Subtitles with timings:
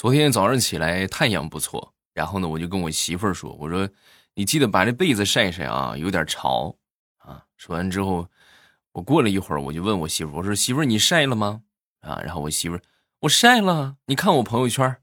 [0.00, 3.86] 昨天早上起来太阳不错，然后呢，我就跟我媳妇儿说：“我说
[4.32, 6.74] 你记得把这被子晒晒啊，有点潮
[7.18, 8.26] 啊。”说完之后，
[8.92, 11.64] 我过了一会儿，我就问我媳妇儿：“我说媳妇儿，你晒了吗？”
[12.00, 12.82] 啊，然后我媳妇儿
[13.20, 15.02] ：“我晒了，你看我朋友圈。”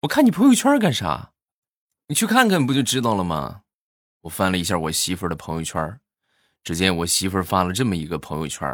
[0.00, 1.32] 我看你朋友圈干啥？
[2.06, 3.64] 你去看看不就知道了吗？
[4.22, 6.00] 我翻了一下我媳妇儿的朋友圈，
[6.64, 8.66] 只见我媳妇儿发了这么一个朋友圈：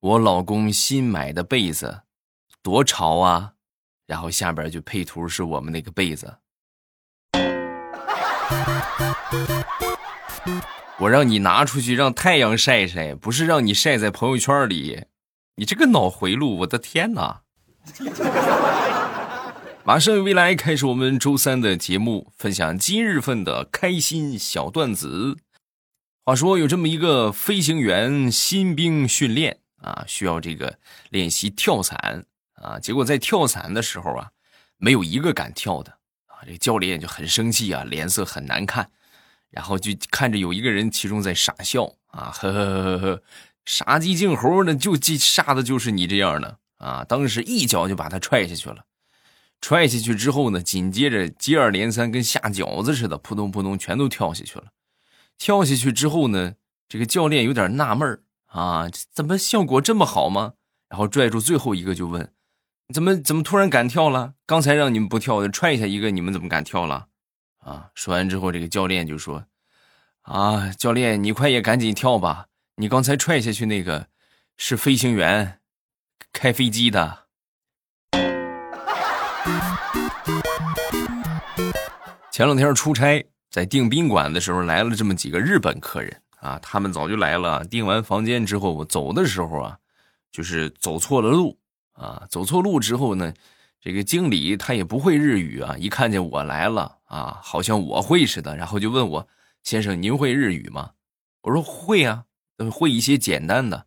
[0.00, 2.02] 我老公新买的被子，
[2.60, 3.52] 多潮啊！
[4.06, 6.36] 然后下边就配图是我们那个被子。
[10.98, 15.04] 我让你拿出去让太阳晒晒，不是让你晒在朋友圈里。
[15.56, 17.42] 你这个脑回路，我的天哪！
[19.84, 25.36] 马上未来开始我们周三的节目，分享今日份的开心小段子。
[26.24, 30.78] 话说有这么一个飞行员新兵训练啊，需要这个
[31.10, 32.24] 练习跳伞。
[32.66, 32.78] 啊！
[32.80, 34.30] 结果在跳伞的时候啊，
[34.76, 35.92] 没有一个敢跳的
[36.26, 36.42] 啊！
[36.44, 38.90] 这教练就很生气啊，脸色很难看，
[39.50, 43.22] 然后就看着有一个人其中在傻笑啊，呵呵呵呵呵，
[43.64, 47.04] 傻鸡儆猴呢，就杀的就是你这样的啊！
[47.04, 48.84] 当时一脚就把他踹下去了，
[49.60, 54.66] 踹下去之后呢，紧接着接二连三，跟下饺子似的，扑通扑通全都跳下去了。
[55.38, 56.54] 跳下去之后呢，
[56.88, 60.54] 这个教练有点纳闷啊，怎么效果这么好吗？
[60.88, 62.32] 然后拽住最后一个就问。
[62.94, 64.34] 怎么怎么突然敢跳了？
[64.46, 67.08] 刚才让你们不跳的，踹下一个，你们怎么敢跳了？
[67.58, 67.90] 啊！
[67.96, 69.44] 说完之后，这个教练就说
[70.22, 72.46] ：“啊，教练，你快也赶紧跳吧！
[72.76, 74.06] 你刚才踹下去那个
[74.56, 75.58] 是飞行员，
[76.32, 77.24] 开飞机的。”
[82.30, 87.64] 前两天出差，在订宾馆的时候，来了这么几个日本客人啊，他们早就来了。
[87.64, 89.76] 订完房间之后，我走的时候啊，
[90.30, 91.58] 就是走错了路。
[91.96, 93.32] 啊，走错路之后呢，
[93.80, 99.28] 这个经理他也不会日语啊，一看见我来了啊，好像我会似的，然后就问我
[99.64, 100.92] ：“先生，您会日语吗？”
[101.42, 102.24] 我说：“会啊，
[102.70, 103.86] 会一些简单的。”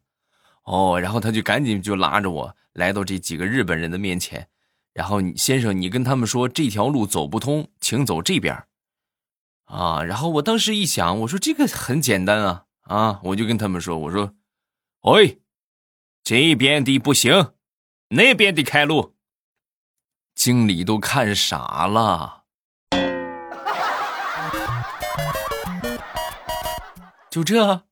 [0.65, 4.47] 哦，然后他就赶紧就拉着我来到这几个日本人的面前，
[4.93, 8.63] 然后先生，你跟他们说这条路走不通，请走这边。
[9.65, 14.33] 啊，然后我当时一想，我说这个很简单啊，啊，我就跟他们说：“我说，
[15.01, 15.41] 喂，
[16.23, 17.51] 这边的不行。”
[18.11, 19.13] 那边的开路，
[20.33, 22.45] 经理都看傻了。
[27.29, 27.83] 就这，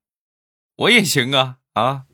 [0.75, 2.05] 我也行啊啊！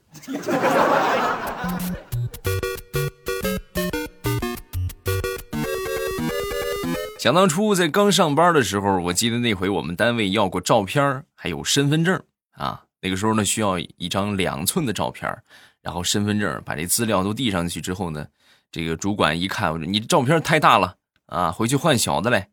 [7.18, 12.22] 想当初在刚上班的时候，我记得那回我们单位要过照片还有身份证
[12.52, 12.84] 啊。
[13.00, 15.41] 那个时候呢，需要一张两寸的照片
[15.83, 18.25] 然后身份证把这资料都递上去之后呢，
[18.71, 20.95] 这个主管一看，我说你照片太大了
[21.27, 22.49] 啊，回去换小的来，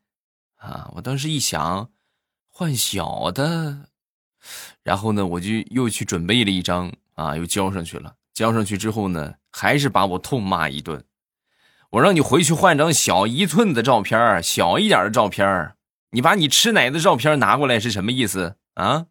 [0.56, 1.88] 啊，我当时一想，
[2.48, 3.86] 换小的，
[4.82, 8.16] 然后呢，我就又去准备了一张啊，又交上去了。
[8.34, 11.04] 交上去之后呢，还是把我痛骂一顿。
[11.90, 15.74] 我让你回去换张小一寸的照片，小一点的照片，
[16.10, 19.06] 你把你吃奶的照片拿过来是什么意思啊？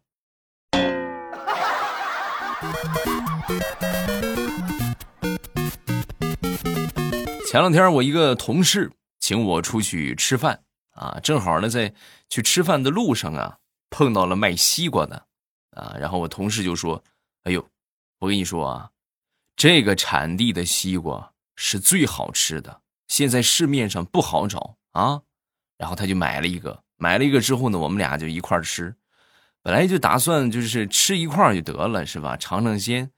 [7.50, 10.62] 前两天我一个同事请我出去吃饭
[10.92, 11.92] 啊，正好呢在
[12.28, 13.58] 去吃饭的路上啊
[13.90, 15.26] 碰到了卖西瓜的
[15.72, 17.02] 啊，然后我同事就说
[17.42, 17.68] ：“哎呦，
[18.20, 18.90] 我跟你说啊，
[19.56, 25.22] 这个产地的西瓜是最好吃的，现在市面上不好找啊。”
[25.76, 28.94] 然后他就买了一个，买了一个之后呢，我们俩就一块吃，
[29.60, 32.36] 本来就打算就是吃一块就得了，是吧？
[32.36, 33.10] 尝尝鲜。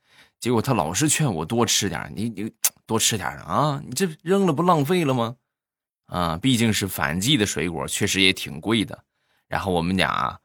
[0.42, 2.52] 结果他老是劝我多吃点，你你
[2.84, 3.80] 多吃点啊！
[3.86, 5.36] 你这扔了不浪费了吗？
[6.06, 9.04] 啊，毕竟是反季的水果，确实也挺贵的。
[9.46, 10.36] 然后我们俩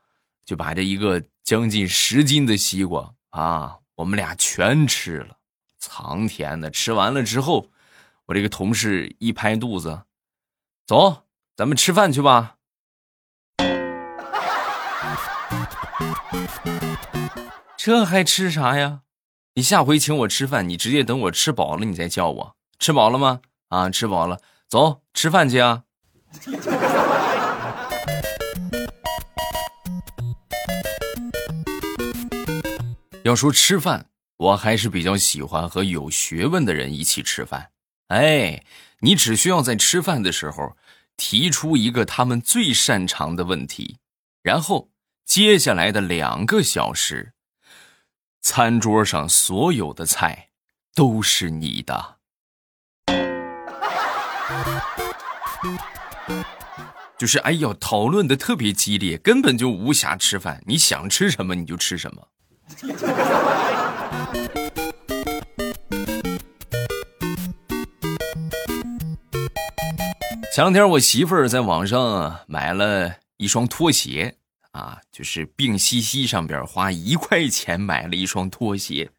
[0.45, 5.35] 就把这一个将近十斤的西瓜啊，我们俩全吃了。
[5.79, 6.69] 藏天的！
[6.69, 7.67] 吃完了之后，
[8.27, 10.03] 我这个同事一拍肚子，
[10.85, 11.23] 走，
[11.55, 12.57] 咱们吃饭去吧。
[17.75, 19.01] 这还吃啥呀？
[19.57, 22.55] 你下回请我吃饭，你直接等我吃饱了，你再叫我。
[22.77, 23.41] 吃饱了吗？
[23.69, 24.39] 啊，吃饱了，
[24.69, 25.81] 走，吃饭去啊。
[33.23, 37.71] 要说吃饭，我还是比较喜欢和有学问的人一起吃饭。
[38.09, 38.63] 哎，
[38.99, 40.77] 你只需要在吃饭的时候
[41.15, 43.97] 提出一个他们最擅长的问题，
[44.43, 44.91] 然后
[45.25, 47.33] 接下来的两个小时。
[48.57, 50.47] 餐桌上所有的菜
[50.95, 52.15] 都是你的。
[57.19, 60.63] 就是哎呀，讨论的特别激烈，根本就无暇吃饭。
[60.65, 62.27] 你想吃什么你就吃什么。
[70.51, 74.39] 前两天我媳妇儿在网上买了一双拖鞋
[74.71, 79.11] 啊，就是病西西上边花一块钱买了一双拖鞋。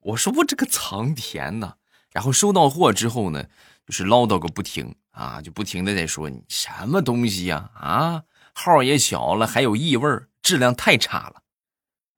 [0.00, 1.74] 我说我这个苍天呐！
[2.10, 3.44] 然后收到货之后呢，
[3.86, 10.08] 就是唠叨个不停啊，就不停的在说你什么东西呀啊，号也小了，还有异味，
[10.42, 11.42] 质量太差了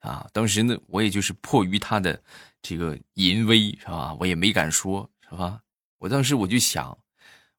[0.00, 0.27] 啊！
[0.32, 2.23] 当时呢，我也就是迫于他的
[2.61, 5.61] 这个淫威是吧，我也没敢说，是吧？
[5.99, 6.99] 我当时我就想，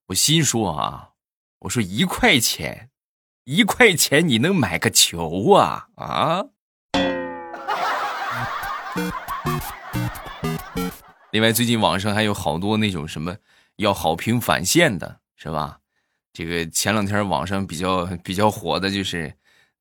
[0.07, 1.11] 我心说啊，
[1.59, 2.89] 我说一块钱，
[3.45, 6.43] 一块钱你能买个球啊啊！
[11.31, 13.35] 另外，最近网上还有好多那种什么
[13.75, 15.77] 要好评返现的，是吧？
[16.33, 19.31] 这个前两天网上比较比较火的就是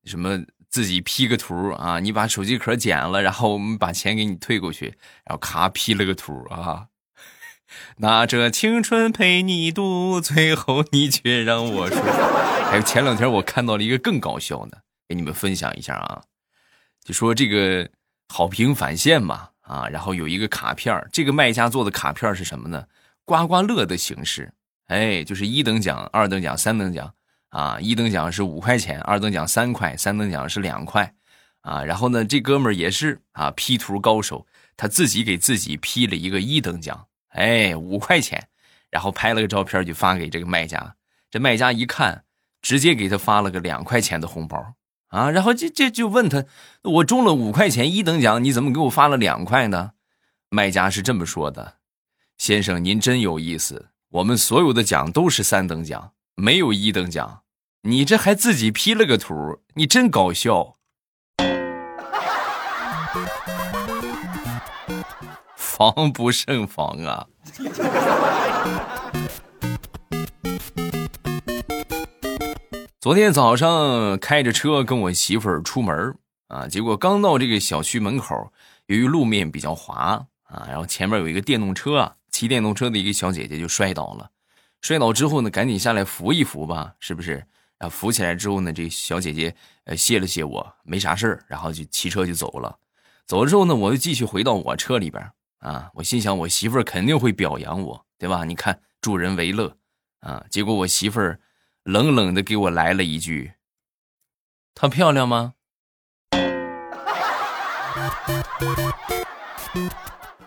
[0.03, 0.39] 什么
[0.69, 4.95] 自己 P 个图啊，你把手机壳剪了，然后我们把钱给你退过去，
[5.25, 6.85] 然后咔 P 了个图啊，
[7.97, 11.95] 拿着青春陪你度，最后你却让我输。
[12.83, 16.23] 前两天我看到了一个更搞笑的，给你们分享一下啊，
[17.03, 17.89] 就说这个
[18.29, 19.49] 好评返现嘛。
[19.65, 22.85] 啊，然后有一个卡片这个卖家做的卡片是什么呢？
[23.23, 24.53] 刮刮乐的形式，
[24.85, 27.11] 哎，就是一等奖、二等奖、三等奖
[27.49, 27.79] 啊。
[27.79, 31.11] 一等奖是五块钱，二等奖三块，三等奖是两块
[31.61, 31.83] 啊。
[31.83, 34.45] 然后呢，这哥们儿也是啊，P 图高手，
[34.77, 38.47] 他自己给自己 P 了一个一等奖，哎，五块钱，
[38.91, 40.95] 然后拍了个照片就发给这个卖家。
[41.31, 42.24] 这卖家一看，
[42.65, 44.73] 直接给他发了个两块钱的红包。
[45.09, 46.45] 啊，然后就就就问他，
[46.81, 49.91] 我中了五块钱一等奖，你怎么给我发了两块呢？
[50.49, 51.75] 卖家是这么说的
[52.39, 57.43] ：“先生，您真有意思，我们所有的奖都是三等奖，没有一等奖。
[57.83, 60.77] 你这还自己 P 了个图，你真搞笑。
[65.55, 67.27] ”防不胜防啊！
[73.05, 76.17] 昨天早上开着车跟我媳妇儿出门
[76.47, 78.51] 啊，结果刚到这个小区门口，
[78.87, 84.31] 由于路面比较滑啊，然后前面有一个电动车啊，骑电动车的一个小姐姐就摔倒了。
[84.81, 87.45] 摔倒之后呢，赶紧下来扶一扶吧，是不是？
[87.77, 92.75] 啊扶起来之后呢，这小姐姐呃谢了谢我，没啥事儿，然后就骑车就走了。
[93.27, 95.23] 走了之后呢，我又继续回到我车里边
[95.59, 98.45] 啊，我心想我媳妇儿肯定会表扬我，对吧？
[98.45, 99.77] 你看助人为乐
[100.21, 101.39] 啊，结果我媳妇儿。
[101.85, 103.53] 冷冷的给我来了一句
[104.73, 105.53] ：“她漂亮吗？”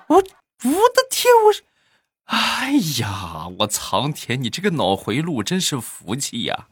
[0.08, 1.32] 我我的天！
[1.44, 1.55] 我，
[2.25, 4.43] 哎呀，我苍天！
[4.43, 6.67] 你这个脑回路真是福气呀！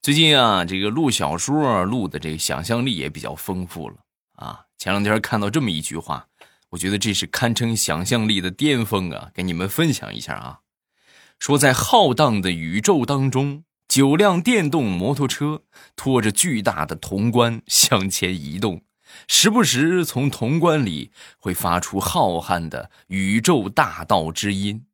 [0.00, 3.96] 最近啊，这个录小说录的这个想象力也比较丰富了
[4.36, 4.60] 啊。
[4.78, 6.24] 前两天看到这么一句话。
[6.70, 9.30] 我觉得这是堪称想象力的巅峰啊！
[9.32, 10.58] 给你们分享一下啊，
[11.38, 15.62] 说在浩荡的宇宙当中，九辆电动摩托车
[15.96, 18.82] 拖着巨大的铜棺向前移动，
[19.26, 24.84] 时不时从铜棺里会发出浩瀚的宇宙大道之音，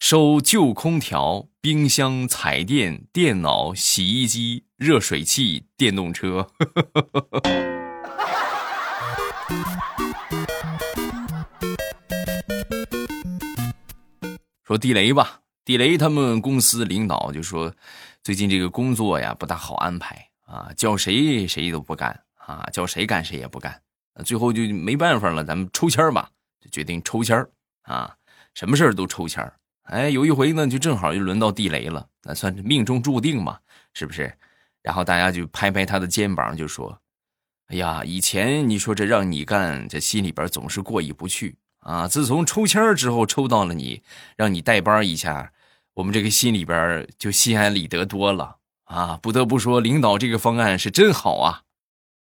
[0.00, 6.48] 收旧空调、冰箱、彩电、电脑、洗衣机、热水器、电动车。
[14.68, 17.74] 说地雷吧，地雷他们公司领导就说，
[18.22, 23.80] 最近这个工作呀不大好安排啊，叫谁谁都不干啊，叫谁干谁也不干，
[24.26, 26.28] 最后就没办法了，咱们抽签吧，
[26.60, 27.42] 就决定抽签
[27.84, 28.14] 啊，
[28.52, 29.50] 什么事都抽签
[29.84, 33.58] 哎，有一回呢，就正好就轮到地雷了，那算是命中注定嘛，
[33.94, 34.30] 是不是？
[34.82, 37.00] 然后大家就拍拍他的肩膀，就说
[37.72, 41.56] ：“哎呀，以前你说这让你干，这心里边总是过意不去。”
[41.88, 42.06] 啊！
[42.06, 44.02] 自从抽签之后抽到了你，
[44.36, 45.50] 让你代班一下，
[45.94, 49.18] 我们这个心里边就心安理得多了啊！
[49.22, 51.62] 不得不说，领导这个方案是真好啊！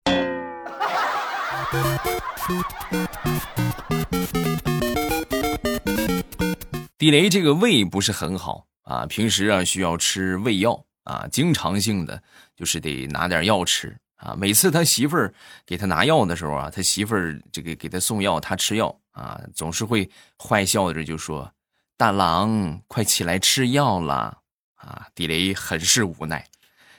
[6.99, 12.21] 地雷这个胃不是很好啊，平时啊需要吃胃药啊，经常性的
[12.55, 14.35] 就是得拿点药吃啊。
[14.37, 15.33] 每次他媳妇儿
[15.65, 18.95] 给他拿药的时候啊，他媳妇儿这个给他送药，他吃药。
[19.15, 21.51] 啊，总是会坏笑着就说
[21.97, 24.39] ：“大郎，快起来吃药了。”
[24.75, 26.47] 啊，地雷很是无奈。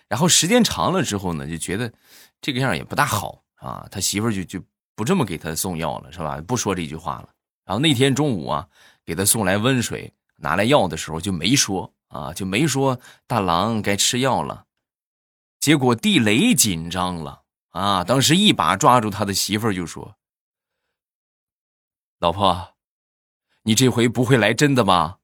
[0.08, 1.92] 然后时间长了之后呢，就觉得
[2.40, 3.86] 这个样也不大好啊。
[3.90, 4.60] 他媳妇就就
[4.96, 6.40] 不这么给他送药了，是吧？
[6.40, 7.28] 不说这句话了。
[7.64, 8.66] 然后那天中午啊，
[9.04, 14.64] 给他送来温水，拿来药的时候就没说啊，就没说大郎该吃药了。
[15.60, 20.16] 结果地雷紧张了啊，当时一把抓住他的媳妇就说
[22.18, 22.70] ：“老婆，
[23.64, 25.18] 你这回不会来真的吧？”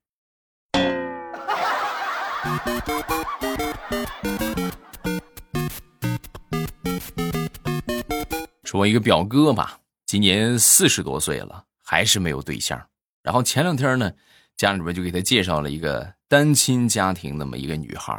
[8.63, 12.87] 说我一个表哥吧，今年四十多岁了，还是没有对象。
[13.23, 14.13] 然后前两天呢，
[14.59, 18.13] 家里边就给他介绍了一个单亲家庭那么一个女孩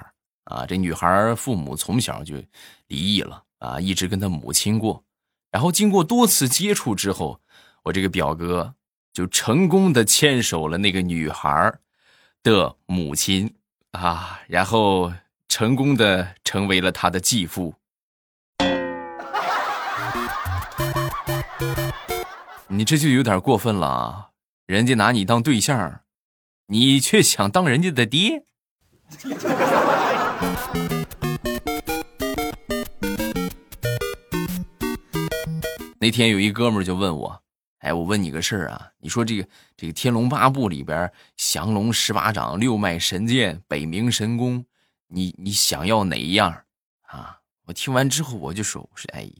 [0.45, 0.65] 啊。
[0.65, 2.37] 这女孩父母从小就
[2.87, 5.03] 离异了啊，一直跟他母亲过。
[5.51, 7.39] 然后经过多次接触之后，
[7.83, 8.75] 我这个表哥
[9.11, 11.73] 就成功的牵手了那个女孩
[12.41, 13.53] 的母亲
[13.91, 15.13] 啊，然后
[15.49, 17.75] 成功的成为了他的继父。
[22.67, 24.29] 你这就有点过分了啊！
[24.65, 26.01] 人家拿你当对象，
[26.67, 28.45] 你却想当人家的爹。
[35.99, 37.42] 那天有一哥们就问我
[37.83, 44.65] ：“哎，我问你个事儿啊，你说这个这个《天龙八部》里边降龙十八掌、六脉神剑、北冥神功，
[45.07, 46.63] 你你想要哪一样
[47.01, 49.31] 啊？”我听完之后我就说：“我说，哎呦，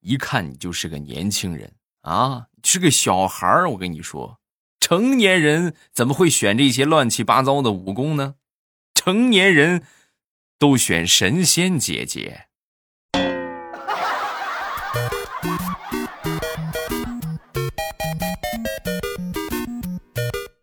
[0.00, 4.40] 一看你就是个年轻人。”啊，是个小孩儿，我跟你说，
[4.80, 8.34] 成年人怎么会选这些乱七八糟的武功呢？
[8.92, 9.84] 成年人
[10.58, 12.48] 都选神仙姐姐。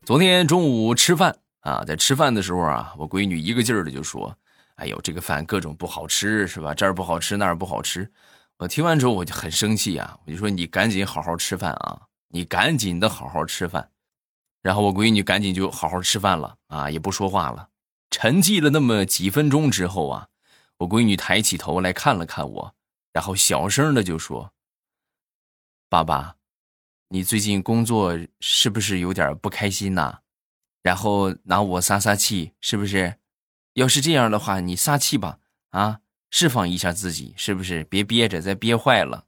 [0.10, 4.36] 昨天中午吃饭啊，在吃饭的时候啊，我闺女一个劲儿的就说
[4.74, 6.74] ：“哎呦，这个饭各种不好吃，是吧？
[6.74, 8.12] 这儿不好吃，那儿不好吃。”
[8.58, 10.18] 我听完之后我就很生气啊！
[10.26, 12.02] 我就说你赶紧好好吃饭啊！
[12.30, 13.88] 你赶紧的好好吃饭。
[14.64, 17.70] 然后我闺女赶紧就好好吃饭了啊，也不说话了。
[18.10, 20.28] 沉寂了那么几分钟之后啊，
[20.78, 22.74] 我闺女抬起头来看了看我，
[23.14, 24.52] 然后小声的就说
[25.88, 26.36] ：“爸爸，
[27.12, 30.20] 你最近工作是不是有点不开心呐？
[30.84, 33.16] 然后拿我撒撒气，是不是？
[33.74, 35.40] 要是这样的话，你撒气吧，
[35.72, 37.84] 啊！”释放一下自己，是不是？
[37.86, 39.26] 别憋着，再憋坏了。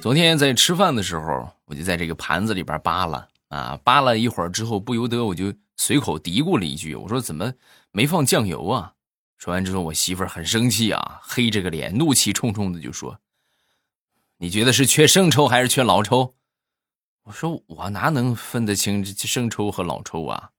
[0.00, 7.52] 昨天在吃饭的时候，我就在这个盘子里边扒拉啊，扒拉一会儿之后，不由得我就随口嘀咕了一句：“我说怎么
[7.92, 8.94] 没放酱油啊？”
[9.38, 13.20] 说完之后，我媳妇儿很生气啊，黑着个脸，怒气冲冲的就说
[14.38, 16.34] ：“你觉得是缺生抽还是缺老抽？”
[17.24, 20.52] 我说我哪能分得清生抽和老抽啊？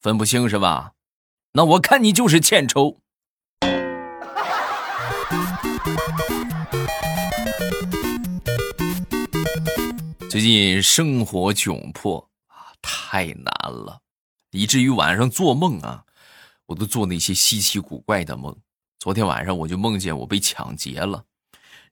[0.00, 0.92] 分不清是吧？
[1.52, 3.00] 那我看你就是欠抽。
[10.30, 14.00] 最近生活窘迫啊，太难了，
[14.52, 16.04] 以至于晚上做梦啊，
[16.66, 18.56] 我都做那些稀奇古怪的梦。
[18.98, 21.24] 昨天晚上我就梦见我被抢劫了，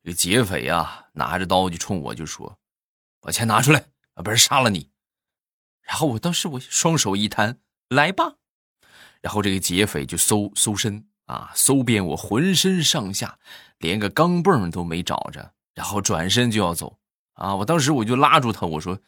[0.02, 2.58] 这个劫匪啊拿着刀就冲我就说
[3.20, 4.90] ：“把钱拿出来。”啊，不是杀了你，
[5.82, 8.34] 然后我当时我双手一摊，来吧，
[9.20, 13.40] 然后这个劫匪就搜搜身啊，搜遍我浑身上下，
[13.78, 16.96] 连个钢镚都没找着，然后转身就要走
[17.32, 19.00] 啊，我当时我就拉住他，我说，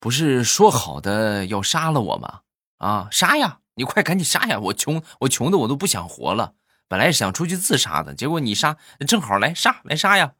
[0.00, 2.40] 不是说好的要杀了我吗？
[2.78, 6.54] 啊，杀呀，你快赶紧杀呀，我穷，我穷的我都不想活了，
[6.88, 8.76] 本来想出去自杀的，结果你杀，
[9.06, 10.34] 正好来杀，来杀呀。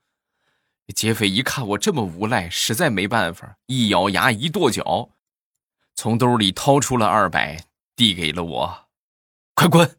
[0.94, 5.10] 劫匪一看我这么无赖，实在没办法，一咬牙，一跺脚，
[5.94, 7.64] 从兜里掏出了二百，
[7.96, 8.88] 递给了我，
[9.54, 9.96] 快滚！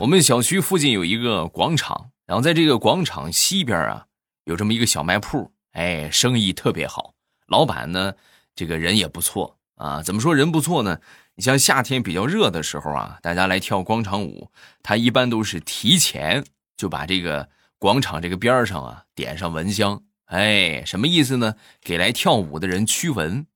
[0.00, 4.06] 我们小区附近有一个广场，然后在这个广场西边啊，
[4.44, 7.12] 有这么一个小卖铺，哎，生意特别好，
[7.48, 8.14] 老板呢，
[8.54, 10.02] 这个人也不错啊。
[10.02, 11.00] 怎么说人不错呢？
[11.34, 14.50] 你像夏天比较热的时候啊，大家来跳广场舞，
[14.82, 16.46] 他一般都是提前
[16.78, 21.56] 就把这个广场这个边上啊点上蚊香，哎，什么意思呢？
[21.82, 23.46] 给来跳舞的人驱蚊。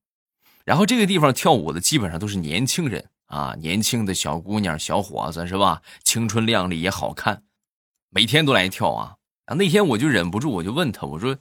[0.67, 5.81] 然后这个地方跳舞的基本上都是年轻人啊，年轻的小姑娘、小伙子是吧？
[6.05, 7.45] 青春靓丽也好看，
[8.11, 9.17] 每天都来跳啊。
[9.47, 11.39] 啊，那天我就忍不住，我就问他，我说。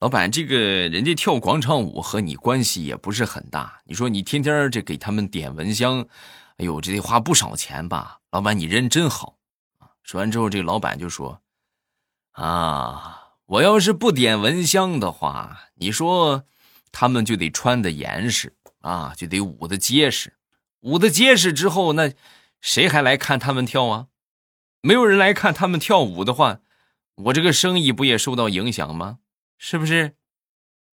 [0.00, 3.80] 老板，这个人家跳广场舞和你关系也不是很大。
[3.84, 6.06] 你说你天天这给他们点蚊香，
[6.58, 8.18] 哎呦，这得花不少钱吧？
[8.30, 9.38] 老板，你人真好！
[10.02, 11.40] 说完之后，这个老板就说
[12.32, 16.44] ：“啊，我要是不点蚊香的话，你说
[16.92, 20.34] 他们就得穿的严实啊，就得捂的结实。
[20.80, 22.12] 捂的结实之后，那
[22.60, 24.08] 谁还来看他们跳啊？
[24.82, 26.58] 没有人来看他们跳舞的话，
[27.14, 29.20] 我这个生意不也受到影响吗？
[29.57, 30.15] 是不是？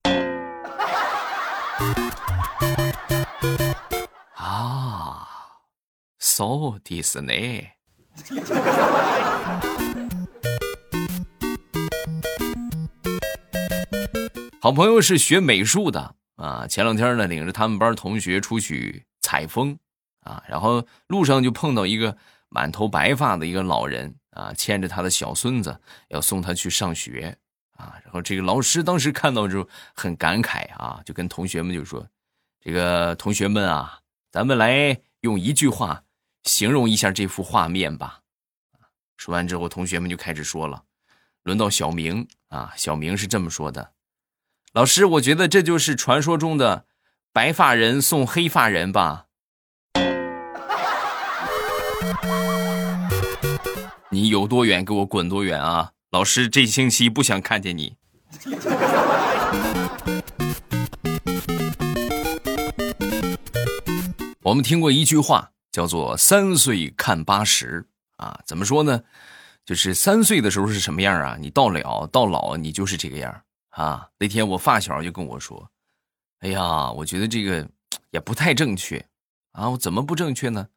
[4.34, 5.26] 啊，
[6.18, 7.72] そうですね。
[14.60, 19.78] 好朋友是学美术的啊，前两天呢，领着他们班同学出去采风
[20.22, 22.16] 啊，然后路上就碰到一个
[22.48, 27.38] 满头白发的一个老人啊，牵着他的小孙子要送他去上学
[27.81, 32.07] 啊，然后这个老师当时看到之后很感慨啊，就跟同学们就说
[32.61, 33.99] ：“这个同学们啊，
[34.31, 36.03] 咱们来用一句话
[36.43, 38.19] 形容一下这幅画面吧。”
[39.17, 40.83] 说完之后，同学们就开始说了，
[41.41, 43.93] 轮到小明啊，小明是这么说的。
[44.73, 46.85] 老师，我觉得这就是传说中的
[47.33, 49.25] 白发人送黑发人吧。
[54.09, 55.93] 你有多远，给我滚多远啊！
[56.11, 57.95] 老师，这星期不想看见你。
[64.41, 67.87] 我们听过一句话，叫做“三岁看八十”
[68.17, 69.01] 啊，怎么说呢？
[69.63, 71.37] 就是三岁的时候是什么样啊？
[71.39, 73.43] 你到了到老，你就是这个样。
[73.69, 75.71] 啊，那天我发小就跟我说
[76.43, 77.65] ：“哎呀，我觉得这个
[78.09, 79.05] 也不太正确
[79.53, 79.69] 啊！
[79.69, 80.67] 我怎么不正确呢？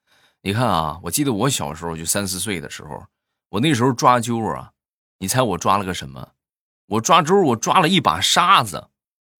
[0.43, 3.05] 你看啊，我记得我小时候就三四岁的时候，
[3.49, 4.71] 我那时候抓阄啊，
[5.19, 6.33] 你猜我抓了个什么？
[6.87, 8.89] 我抓周，我抓了一把沙子。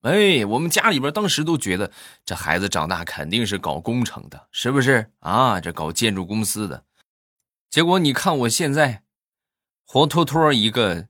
[0.01, 1.91] 哎，我们家里边当时都觉得
[2.25, 5.61] 这孩子长大肯定是搞工程的，是不是啊？
[5.61, 6.85] 这搞建筑公司的。
[7.71, 9.03] 结果你看我现在，
[9.87, 11.09] 活脱脱一个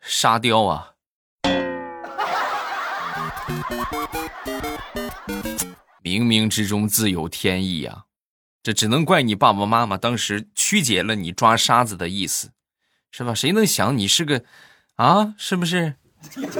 [0.00, 0.94] 沙雕啊！”
[6.02, 8.04] 冥冥之中自有天意呀，
[8.62, 12.52] 这只能怪你爸爸妈妈当时曲解了你抓沙子的意思，
[13.10, 13.34] 是吧？
[13.34, 14.44] 谁能想你是个
[14.96, 15.34] 啊？
[15.36, 15.94] 是不是？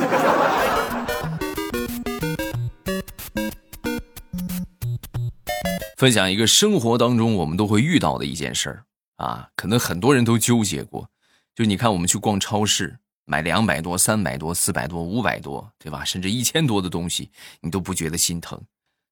[5.96, 8.84] 分享一个生活当中我们都会遇到的一件事儿
[9.16, 11.10] 啊，可能很多人都纠结过，
[11.54, 12.98] 就你看我们去逛超市。
[13.26, 16.04] 买两百多、三百多、四百多、五百多，对吧？
[16.04, 18.60] 甚至一千多的东西，你都不觉得心疼。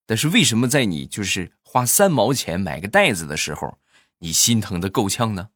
[0.07, 3.79] 但是为什么在你就是花三毛钱买个袋子的时候，
[4.19, 5.51] 你心疼的够呛呢？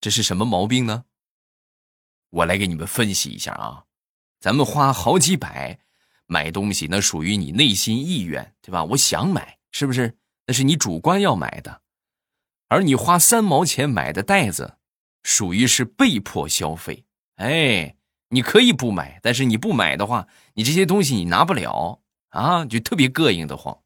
[0.00, 1.04] 这是什么毛病呢？
[2.30, 3.84] 我来给你们分析一下啊。
[4.40, 5.78] 咱们花好几百
[6.26, 8.84] 买东西，那属于你内心意愿，对吧？
[8.84, 10.16] 我想买，是不是？
[10.46, 11.82] 那是你主观要买的。
[12.68, 14.76] 而你花三毛钱买的袋子，
[15.22, 17.04] 属于是被迫消费。
[17.36, 17.92] 哎。
[18.30, 23.78] 你可以不买，但是你不买的话，你这些东西你拿不了啊，就特别膈应的慌。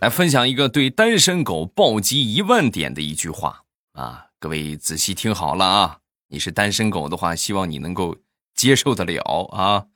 [0.00, 8.16] 来分享一个对单身狗暴击一万点的一句话啊，各位仔细听好了啊，你是单身狗的话，希望你能够
[8.54, 9.86] 接受得了啊。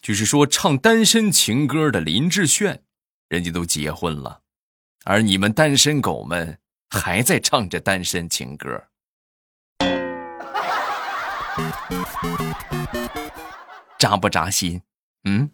[0.00, 2.82] 就是说，唱单身情歌的林志炫，
[3.28, 4.40] 人家都结婚了。
[5.04, 8.84] 而你们单身狗们还在唱着单身情歌，
[13.98, 14.80] 扎不扎心？
[15.24, 15.50] 嗯。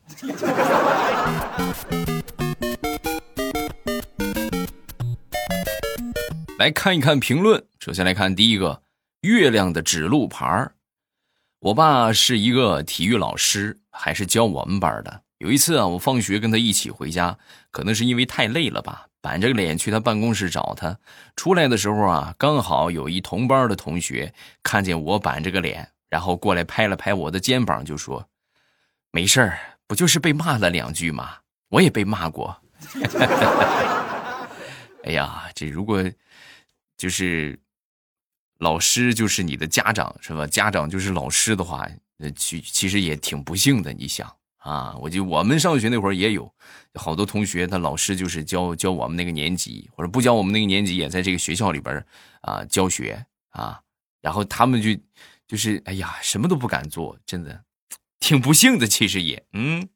[6.65, 7.63] 来看一看评论。
[7.79, 8.81] 首先来看第一个，
[9.21, 10.71] 月亮的指路牌
[11.59, 15.25] 我爸是一个体育老师，还是教我们班的。
[15.37, 17.37] 有一次啊，我放学跟他一起回家，
[17.71, 19.09] 可能是因为太累了吧。
[19.21, 20.99] 板着个脸去他办公室找他，
[21.37, 28.27] 出来的时候啊，刚好有一同班的同学看见我板着个脸，然后过来拍了拍我的肩膀，就说
[29.13, 31.41] ：“没事儿，不就是被骂了两句吗？
[31.69, 32.57] 我也被骂过。”
[35.05, 36.03] 哎呀，这如果
[36.97, 37.59] 就是
[38.59, 40.47] 老师就是你的家长是吧？
[40.47, 44.35] 家长就是老师的话，那其其实也挺不幸的，你想。
[44.59, 46.51] 啊，我就我们上学那会儿也有，
[46.95, 52.03] 好多同学他老师就是教教我们那个年级，或者不教我们那个年级，也在这个学校里边
[52.41, 53.83] 啊教学啊，
[54.23, 54.99] 然后他们就
[55.47, 57.63] 就是哎呀什么都不敢做，真的
[58.19, 59.87] 挺不幸的，其实也嗯。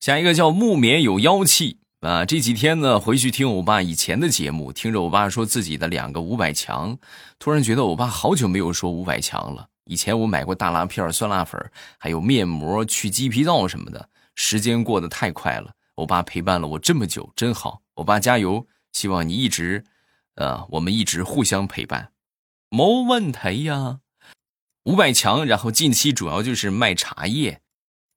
[0.00, 6.96] 下一个叫木棉有妖气啊，这几天呢回去听我爸以前的节目，听着我爸说自己的两个五百强，
[7.38, 9.68] 突然觉得我爸好久没有说五百强了。
[9.86, 11.58] 以前我买过大辣片、酸辣粉，
[11.98, 14.08] 还有面膜、去鸡皮皂什么的。
[14.34, 17.80] 时间过得太快了，我爸陪伴了我这么久，真好。
[17.94, 19.84] 我爸加油，希望你一直，
[20.34, 22.12] 呃，我们一直互相陪伴。
[22.68, 24.00] 没问题呀。
[24.84, 27.60] 五百强，然后近期主要就是卖茶叶，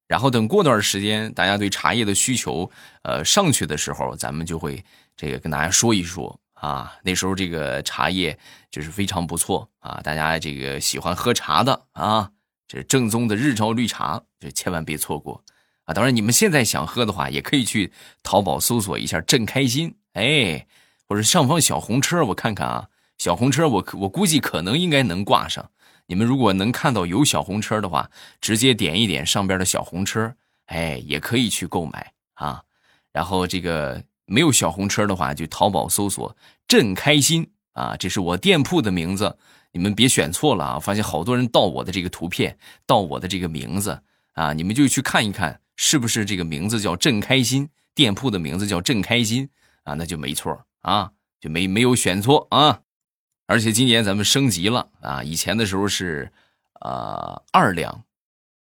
[0.09, 2.69] 然后等过段时间大家对茶叶的需求
[3.03, 4.83] 呃上去的时候，咱们就会
[5.15, 6.91] 这个跟大家说一说啊。
[7.03, 8.37] 那时候这个茶叶
[8.71, 12.31] 就是非常不错啊，大家这个喜欢喝茶的啊，
[12.67, 15.43] 这正宗的日照绿茶，这千万别错过
[15.85, 15.93] 啊。
[15.93, 17.93] 当然你们现在想喝的话，也可以去
[18.23, 20.65] 淘宝搜索一下“朕开心”，哎，
[21.07, 22.87] 或者上方小红车，我看看啊，
[23.19, 25.69] 小红车我我估计可能应该能挂上。
[26.09, 28.09] 你们如果能看到有小红车的话，
[28.41, 30.33] 直接点一点上边的小红车，
[30.65, 32.63] 哎，也可以去购买啊。
[33.13, 36.35] 然后这个没有小红车的话，就淘宝搜索
[36.67, 39.37] “朕开心”啊，这是我店铺的名字。
[39.71, 40.79] 你们别选错了啊！
[40.79, 44.01] 发现好多人盗我的这个图片，盗我的这个名字
[44.33, 49.47] 啊，你们就去看一看，是不是这个名字叫“朕开心”，店铺的名字叫“朕开心”
[49.85, 52.81] 啊，那就没错啊，就没没有选错啊。
[53.49, 55.23] 而且今年咱们升级了啊！
[55.23, 56.31] 以前的时候是，
[56.81, 58.03] 呃，二两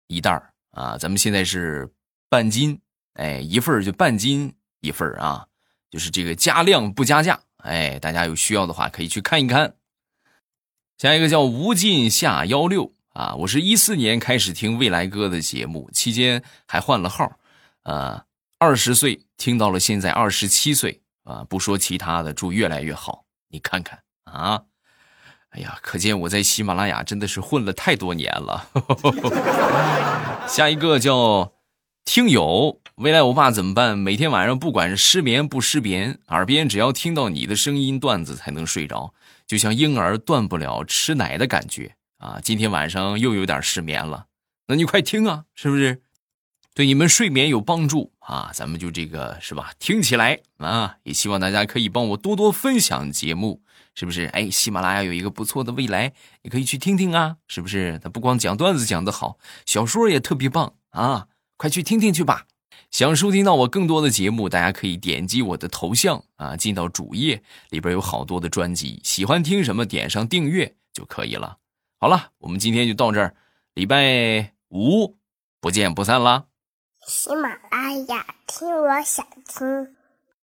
[0.07, 1.89] 一袋啊，咱们现在是
[2.27, 2.81] 半斤，
[3.13, 5.47] 哎，一份就半斤一份啊，
[5.89, 9.73] 就是这个加量不加价，哎，大家有需要的话可以去看一看。
[10.97, 17.39] 下一个叫无尽下幺六啊，我是一四年开始听未来哥的节目，期间还换了号，
[17.83, 18.25] 呃，
[18.59, 23.23] 二十岁听到了现在二十七岁啊，不说其他的，祝越来越好。
[23.47, 24.65] 你看看啊。
[25.55, 28.69] 哎呀，可见我在喜马拉雅真的是混了太多年了。
[30.49, 31.53] 下一个叫
[32.03, 33.95] 听友，未来我爸怎么办？
[33.95, 39.13] 每天晚上不管是失眠不失眠，耳边只要听到你的声音段子才能睡着，
[39.45, 42.39] 就像婴儿断不了吃奶的感觉啊！
[42.43, 44.25] 今天晚上又有点失眠了，
[44.67, 46.01] 那你快听啊，是不是？
[46.73, 48.49] 对你们睡眠有帮助啊？
[48.55, 49.71] 咱们就这个是吧？
[49.77, 53.61] 听起来啊，也希望大家可以帮我多多分享节目。
[53.95, 54.25] 是不是？
[54.25, 57.37] 哎，喜马拉雅有一个不错的未来，你可以去听听啊！
[57.47, 57.99] 是不是？
[57.99, 61.27] 他不光讲段子讲得好，小说也特别棒啊！
[61.57, 62.47] 快去听听去吧。
[62.89, 71.57] 想收听到我更多的节目，大家可以点击我的头像啊，进到主页里边有好多的专辑，喜欢听什么点上订阅就可以了。
[71.99, 73.35] 好了，我们今天就到这儿，
[73.73, 75.17] 礼拜五
[75.59, 76.45] 不见不散啦！
[77.07, 80.02] 喜马拉雅听，我想听。